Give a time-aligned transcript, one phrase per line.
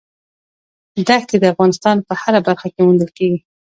[1.07, 3.39] دښتې د افغانستان په هره برخه کې موندل کېږي.